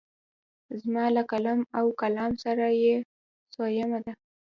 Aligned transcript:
زما 0.81 1.05
له 1.15 1.21
قلم 1.31 1.59
او 1.77 1.85
کلام 2.01 2.31
سره 2.43 2.65
یې 2.83 2.95
څویمه 3.53 3.99
ده. 4.05 4.13